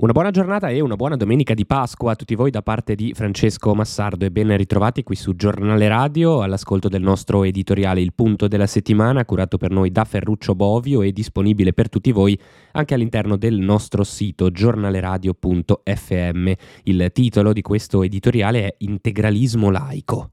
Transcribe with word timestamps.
Una 0.00 0.12
buona 0.12 0.30
giornata 0.30 0.70
e 0.70 0.80
una 0.80 0.96
buona 0.96 1.16
domenica 1.16 1.52
di 1.52 1.66
Pasqua 1.66 2.12
a 2.12 2.16
tutti 2.16 2.34
voi 2.34 2.50
da 2.50 2.62
parte 2.62 2.94
di 2.94 3.12
Francesco 3.12 3.74
Massardo 3.74 4.24
e 4.24 4.30
ben 4.30 4.56
ritrovati 4.56 5.02
qui 5.02 5.14
su 5.14 5.36
Giornale 5.36 5.88
Radio 5.88 6.40
all'ascolto 6.40 6.88
del 6.88 7.02
nostro 7.02 7.44
editoriale 7.44 8.00
Il 8.00 8.14
punto 8.14 8.48
della 8.48 8.66
settimana 8.66 9.26
curato 9.26 9.58
per 9.58 9.70
noi 9.70 9.92
da 9.92 10.04
Ferruccio 10.04 10.54
Bovio 10.54 11.02
e 11.02 11.12
disponibile 11.12 11.74
per 11.74 11.90
tutti 11.90 12.12
voi 12.12 12.40
anche 12.72 12.94
all'interno 12.94 13.36
del 13.36 13.58
nostro 13.58 14.02
sito 14.02 14.50
giornaleradio.fm. 14.50 16.52
Il 16.84 17.10
titolo 17.12 17.52
di 17.52 17.60
questo 17.60 18.02
editoriale 18.02 18.68
è 18.68 18.74
Integralismo 18.78 19.68
laico. 19.68 20.30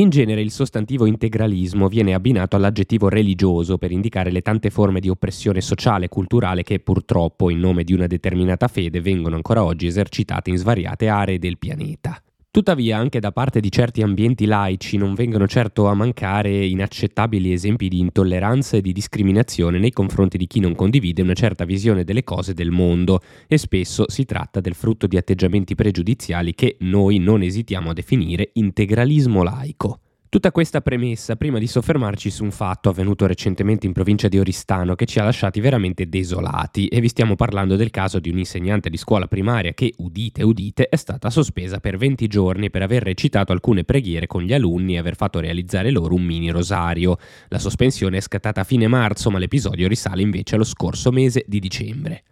In 0.00 0.08
genere 0.08 0.40
il 0.40 0.50
sostantivo 0.50 1.04
integralismo 1.04 1.86
viene 1.86 2.14
abbinato 2.14 2.56
all'aggettivo 2.56 3.10
religioso 3.10 3.76
per 3.76 3.90
indicare 3.90 4.30
le 4.30 4.40
tante 4.40 4.70
forme 4.70 4.98
di 4.98 5.10
oppressione 5.10 5.60
sociale 5.60 6.06
e 6.06 6.08
culturale 6.08 6.62
che 6.62 6.80
purtroppo 6.80 7.50
in 7.50 7.58
nome 7.58 7.84
di 7.84 7.92
una 7.92 8.06
determinata 8.06 8.66
fede 8.66 9.02
vengono 9.02 9.36
ancora 9.36 9.62
oggi 9.62 9.86
esercitate 9.86 10.48
in 10.48 10.56
svariate 10.56 11.08
aree 11.08 11.38
del 11.38 11.58
pianeta. 11.58 12.18
Tuttavia, 12.52 12.98
anche 12.98 13.20
da 13.20 13.30
parte 13.30 13.60
di 13.60 13.70
certi 13.70 14.02
ambienti 14.02 14.44
laici 14.44 14.96
non 14.96 15.14
vengono 15.14 15.46
certo 15.46 15.86
a 15.86 15.94
mancare 15.94 16.66
inaccettabili 16.66 17.52
esempi 17.52 17.86
di 17.86 18.00
intolleranza 18.00 18.76
e 18.76 18.80
di 18.80 18.92
discriminazione 18.92 19.78
nei 19.78 19.92
confronti 19.92 20.36
di 20.36 20.48
chi 20.48 20.58
non 20.58 20.74
condivide 20.74 21.22
una 21.22 21.34
certa 21.34 21.64
visione 21.64 22.02
delle 22.02 22.24
cose 22.24 22.52
del 22.52 22.72
mondo 22.72 23.20
e 23.46 23.56
spesso 23.56 24.10
si 24.10 24.24
tratta 24.24 24.58
del 24.58 24.74
frutto 24.74 25.06
di 25.06 25.16
atteggiamenti 25.16 25.76
pregiudiziali 25.76 26.52
che 26.56 26.76
noi 26.80 27.18
non 27.18 27.42
esitiamo 27.42 27.90
a 27.90 27.94
definire 27.94 28.50
integralismo 28.54 29.44
laico. 29.44 30.00
Tutta 30.30 30.52
questa 30.52 30.80
premessa 30.80 31.34
prima 31.34 31.58
di 31.58 31.66
soffermarci 31.66 32.30
su 32.30 32.44
un 32.44 32.52
fatto 32.52 32.88
avvenuto 32.88 33.26
recentemente 33.26 33.88
in 33.88 33.92
provincia 33.92 34.28
di 34.28 34.38
Oristano 34.38 34.94
che 34.94 35.04
ci 35.04 35.18
ha 35.18 35.24
lasciati 35.24 35.58
veramente 35.58 36.08
desolati 36.08 36.86
e 36.86 37.00
vi 37.00 37.08
stiamo 37.08 37.34
parlando 37.34 37.74
del 37.74 37.90
caso 37.90 38.20
di 38.20 38.30
un 38.30 38.38
insegnante 38.38 38.90
di 38.90 38.96
scuola 38.96 39.26
primaria 39.26 39.72
che, 39.72 39.92
udite 39.96 40.44
udite, 40.44 40.88
è 40.88 40.94
stata 40.94 41.30
sospesa 41.30 41.80
per 41.80 41.96
20 41.96 42.28
giorni 42.28 42.70
per 42.70 42.82
aver 42.82 43.02
recitato 43.02 43.50
alcune 43.50 43.82
preghiere 43.82 44.28
con 44.28 44.42
gli 44.42 44.52
alunni 44.52 44.94
e 44.94 44.98
aver 44.98 45.16
fatto 45.16 45.40
realizzare 45.40 45.90
loro 45.90 46.14
un 46.14 46.22
mini 46.22 46.50
rosario. 46.50 47.18
La 47.48 47.58
sospensione 47.58 48.18
è 48.18 48.20
scattata 48.20 48.60
a 48.60 48.64
fine 48.64 48.86
marzo 48.86 49.32
ma 49.32 49.38
l'episodio 49.38 49.88
risale 49.88 50.22
invece 50.22 50.54
allo 50.54 50.62
scorso 50.62 51.10
mese 51.10 51.42
di 51.48 51.58
dicembre. 51.58 52.22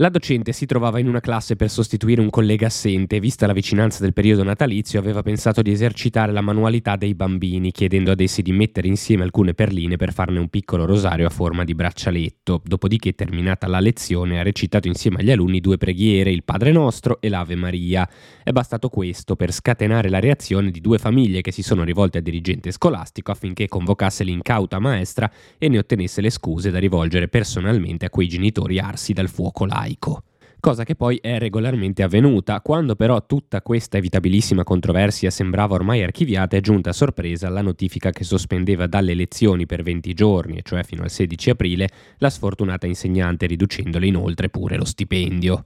La 0.00 0.10
docente 0.10 0.52
si 0.52 0.64
trovava 0.64 1.00
in 1.00 1.08
una 1.08 1.18
classe 1.18 1.56
per 1.56 1.68
sostituire 1.70 2.20
un 2.20 2.30
collega 2.30 2.68
assente 2.68 3.16
e 3.16 3.20
vista 3.20 3.48
la 3.48 3.52
vicinanza 3.52 4.00
del 4.00 4.12
periodo 4.12 4.44
natalizio 4.44 5.00
aveva 5.00 5.22
pensato 5.22 5.60
di 5.60 5.72
esercitare 5.72 6.30
la 6.30 6.40
manualità 6.40 6.94
dei 6.94 7.16
bambini, 7.16 7.72
chiedendo 7.72 8.12
ad 8.12 8.20
essi 8.20 8.40
di 8.40 8.52
mettere 8.52 8.86
insieme 8.86 9.24
alcune 9.24 9.54
perline 9.54 9.96
per 9.96 10.12
farne 10.12 10.38
un 10.38 10.50
piccolo 10.50 10.84
rosario 10.84 11.26
a 11.26 11.30
forma 11.30 11.64
di 11.64 11.74
braccialetto. 11.74 12.62
Dopodiché, 12.64 13.16
terminata 13.16 13.66
la 13.66 13.80
lezione, 13.80 14.38
ha 14.38 14.44
recitato 14.44 14.86
insieme 14.86 15.16
agli 15.18 15.32
alunni 15.32 15.58
due 15.58 15.78
preghiere, 15.78 16.30
il 16.30 16.44
Padre 16.44 16.70
Nostro 16.70 17.20
e 17.20 17.28
l'Ave 17.28 17.56
Maria. 17.56 18.08
È 18.44 18.52
bastato 18.52 18.88
questo 18.90 19.34
per 19.34 19.50
scatenare 19.50 20.08
la 20.10 20.20
reazione 20.20 20.70
di 20.70 20.80
due 20.80 20.98
famiglie 20.98 21.40
che 21.40 21.50
si 21.50 21.64
sono 21.64 21.82
rivolte 21.82 22.18
al 22.18 22.24
dirigente 22.24 22.70
scolastico 22.70 23.32
affinché 23.32 23.66
convocasse 23.66 24.22
l'incauta 24.22 24.78
maestra 24.78 25.28
e 25.58 25.68
ne 25.68 25.78
ottenesse 25.78 26.20
le 26.20 26.30
scuse 26.30 26.70
da 26.70 26.78
rivolgere 26.78 27.26
personalmente 27.26 28.06
a 28.06 28.10
quei 28.10 28.28
genitori 28.28 28.78
arsi 28.78 29.12
dal 29.12 29.28
fuoco 29.28 29.64
laico 29.64 29.86
laico 29.88 30.22
cosa 30.60 30.82
che 30.82 30.96
poi 30.96 31.18
è 31.22 31.38
regolarmente 31.38 32.02
avvenuta. 32.02 32.60
Quando 32.60 32.96
però 32.96 33.24
tutta 33.24 33.62
questa 33.62 33.96
evitabilissima 33.96 34.64
controversia 34.64 35.30
sembrava 35.30 35.74
ormai 35.74 36.02
archiviata, 36.02 36.56
è 36.56 36.60
giunta 36.60 36.90
a 36.90 36.92
sorpresa 36.92 37.48
la 37.48 37.62
notifica 37.62 38.10
che 38.10 38.24
sospendeva 38.24 38.86
dalle 38.86 39.14
lezioni 39.14 39.66
per 39.66 39.82
20 39.82 40.12
giorni, 40.14 40.60
cioè 40.64 40.82
fino 40.82 41.02
al 41.02 41.10
16 41.10 41.50
aprile, 41.50 41.88
la 42.18 42.30
sfortunata 42.30 42.86
insegnante 42.86 43.46
riducendole 43.46 44.06
inoltre 44.06 44.48
pure 44.48 44.76
lo 44.76 44.84
stipendio. 44.84 45.64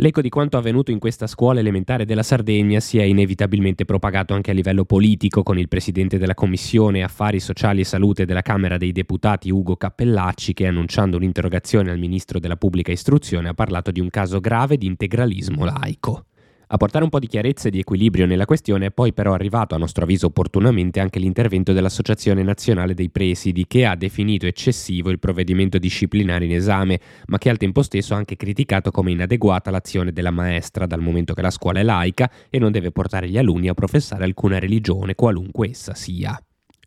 L'eco 0.00 0.22
di 0.22 0.30
quanto 0.30 0.56
avvenuto 0.56 0.90
in 0.90 0.98
questa 0.98 1.26
scuola 1.26 1.60
elementare 1.60 2.06
della 2.06 2.22
Sardegna 2.22 2.80
si 2.80 2.96
è 2.96 3.02
inevitabilmente 3.02 3.84
propagato 3.84 4.32
anche 4.32 4.50
a 4.50 4.54
livello 4.54 4.86
politico 4.86 5.42
con 5.42 5.58
il 5.58 5.68
presidente 5.68 6.16
della 6.16 6.32
Commissione 6.32 7.02
Affari 7.02 7.38
Sociali 7.38 7.82
e 7.82 7.84
Salute 7.84 8.24
della 8.24 8.40
Camera 8.40 8.78
dei 8.78 8.92
Deputati 8.92 9.50
Ugo 9.50 9.76
Cappellacci 9.76 10.54
che 10.54 10.66
annunciando 10.66 11.18
un'interrogazione 11.18 11.90
al 11.90 11.98
ministro 11.98 12.38
della 12.38 12.56
Pubblica 12.56 12.90
Istruzione 12.90 13.50
ha 13.50 13.54
parlato 13.54 13.90
di 13.90 14.00
un 14.00 14.08
caso 14.08 14.40
grave 14.40 14.78
di 14.78 14.86
integralismo 14.86 15.66
laico. 15.66 16.24
A 16.72 16.76
portare 16.76 17.02
un 17.02 17.10
po' 17.10 17.18
di 17.18 17.26
chiarezza 17.26 17.66
e 17.66 17.72
di 17.72 17.80
equilibrio 17.80 18.26
nella 18.26 18.44
questione 18.44 18.86
è 18.86 18.90
poi 18.92 19.12
però 19.12 19.32
arrivato 19.32 19.74
a 19.74 19.78
nostro 19.78 20.04
avviso 20.04 20.26
opportunamente 20.26 21.00
anche 21.00 21.18
l'intervento 21.18 21.72
dell'Associazione 21.72 22.44
Nazionale 22.44 22.94
dei 22.94 23.10
Presidi 23.10 23.66
che 23.66 23.86
ha 23.86 23.96
definito 23.96 24.46
eccessivo 24.46 25.10
il 25.10 25.18
provvedimento 25.18 25.78
disciplinare 25.78 26.44
in 26.44 26.54
esame, 26.54 27.00
ma 27.26 27.38
che 27.38 27.50
al 27.50 27.56
tempo 27.56 27.82
stesso 27.82 28.14
ha 28.14 28.18
anche 28.18 28.36
criticato 28.36 28.92
come 28.92 29.10
inadeguata 29.10 29.72
l'azione 29.72 30.12
della 30.12 30.30
maestra 30.30 30.86
dal 30.86 31.00
momento 31.00 31.34
che 31.34 31.42
la 31.42 31.50
scuola 31.50 31.80
è 31.80 31.82
laica 31.82 32.30
e 32.48 32.60
non 32.60 32.70
deve 32.70 32.92
portare 32.92 33.28
gli 33.28 33.36
alunni 33.36 33.66
a 33.66 33.74
professare 33.74 34.22
alcuna 34.22 34.60
religione 34.60 35.16
qualunque 35.16 35.70
essa 35.70 35.94
sia. 35.94 36.40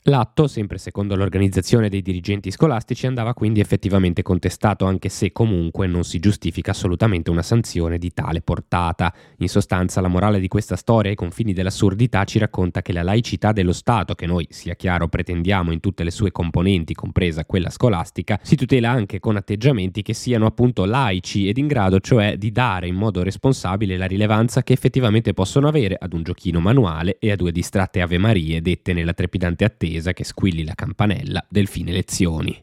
L'atto, 0.07 0.47
sempre 0.47 0.79
secondo 0.79 1.15
l'organizzazione 1.15 1.87
dei 1.87 2.01
dirigenti 2.01 2.51
scolastici, 2.51 3.07
andava 3.07 3.33
quindi 3.33 3.61
effettivamente 3.61 4.21
contestato, 4.21 4.83
anche 4.83 5.07
se 5.07 5.31
comunque 5.31 5.87
non 5.87 6.03
si 6.03 6.19
giustifica 6.19 6.71
assolutamente 6.71 7.29
una 7.29 7.41
sanzione 7.41 7.97
di 7.97 8.11
tale 8.11 8.41
portata. 8.41 9.13
In 9.37 9.47
sostanza, 9.47 10.01
la 10.01 10.09
morale 10.09 10.41
di 10.41 10.49
questa 10.49 10.75
storia 10.75 11.09
ai 11.09 11.15
confini 11.15 11.53
dell'assurdità 11.53 12.25
ci 12.25 12.37
racconta 12.37 12.81
che 12.81 12.91
la 12.91 13.01
laicità 13.01 13.53
dello 13.53 13.71
Stato, 13.71 14.13
che 14.13 14.25
noi, 14.25 14.45
sia 14.49 14.75
chiaro, 14.75 15.07
pretendiamo 15.07 15.71
in 15.71 15.79
tutte 15.79 16.03
le 16.03 16.11
sue 16.11 16.33
componenti, 16.33 16.93
compresa 16.93 17.45
quella 17.45 17.69
scolastica, 17.69 18.37
si 18.43 18.57
tutela 18.57 18.89
anche 18.89 19.21
con 19.21 19.37
atteggiamenti 19.37 20.01
che 20.01 20.13
siano 20.13 20.45
appunto 20.45 20.83
laici 20.83 21.47
ed 21.47 21.57
in 21.57 21.67
grado 21.67 22.01
cioè 22.01 22.35
di 22.35 22.51
dare 22.51 22.87
in 22.87 22.95
modo 22.95 23.23
responsabile 23.23 23.95
la 23.95 24.05
rilevanza 24.05 24.63
che 24.63 24.73
effettivamente 24.73 25.33
possono 25.33 25.69
avere 25.69 25.95
ad 25.97 26.11
un 26.11 26.23
giochino 26.23 26.59
manuale 26.59 27.15
e 27.19 27.31
a 27.31 27.37
due 27.37 27.53
distratte 27.53 28.01
Ave 28.01 28.17
Marie 28.17 28.61
dette 28.61 28.91
nella 28.91 29.13
trepidante 29.13 29.63
attesa 29.63 29.91
attesa 29.93 30.13
che 30.13 30.23
squilli 30.23 30.63
la 30.63 30.73
campanella 30.73 31.45
del 31.47 31.67
fine 31.67 31.91
lezioni. 31.91 32.61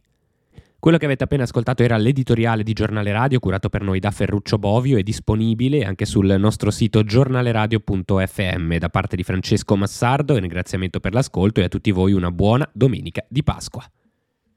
Quello 0.78 0.96
che 0.96 1.04
avete 1.04 1.24
appena 1.24 1.42
ascoltato 1.42 1.82
era 1.82 1.98
l'editoriale 1.98 2.62
di 2.62 2.72
Giornale 2.72 3.12
Radio 3.12 3.38
curato 3.38 3.68
per 3.68 3.82
noi 3.82 4.00
da 4.00 4.10
Ferruccio 4.10 4.58
Bovio 4.58 4.96
e 4.96 5.02
disponibile 5.02 5.84
anche 5.84 6.06
sul 6.06 6.34
nostro 6.38 6.70
sito 6.70 7.04
giornaleradio.fm 7.04 8.76
da 8.76 8.88
parte 8.88 9.16
di 9.16 9.22
Francesco 9.22 9.76
Massardo 9.76 10.38
ringraziamento 10.38 10.98
per 10.98 11.12
l'ascolto 11.12 11.60
e 11.60 11.64
a 11.64 11.68
tutti 11.68 11.90
voi 11.90 12.12
una 12.12 12.30
buona 12.30 12.68
domenica 12.72 13.22
di 13.28 13.42
Pasqua. 13.42 13.84